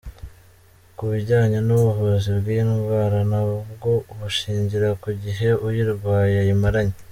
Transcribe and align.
Ku 0.95 1.03
bijyanye 1.11 1.57
n’ubuvuzi 1.67 2.29
bw’iyi 2.37 2.63
ndwara 2.69 3.19
na 3.31 3.41
bwo 3.71 3.93
bushingira 4.19 4.89
ku 5.01 5.09
gihe 5.23 5.49
uyirwaye 5.67 6.35
ayimaranye. 6.43 6.95